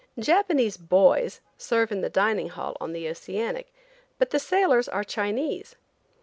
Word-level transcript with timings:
Japanese 0.17 0.77
"boys" 0.77 1.41
serve 1.59 1.91
in 1.91 2.01
the 2.01 2.09
dining 2.09 2.49
hall 2.49 2.75
on 2.81 2.91
the 2.91 3.07
Oceanic, 3.07 3.71
but 4.17 4.31
the 4.31 4.39
sailors 4.39 4.89
are 4.89 5.03
Chinese. 5.03 5.75